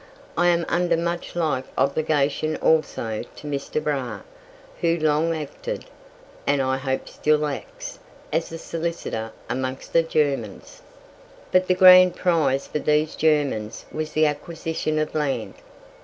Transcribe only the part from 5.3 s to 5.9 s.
acted,